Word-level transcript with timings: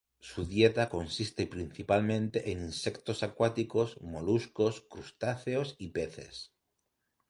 Su 0.19 0.45
dieta 0.45 0.89
consiste 0.89 1.45
principalmente 1.45 2.49
en 2.51 2.63
insectos 2.63 3.21
acuáticos, 3.21 4.01
moluscos, 4.01 4.81
crustáceos 4.89 5.75
y 5.77 5.89
peces. 5.89 6.53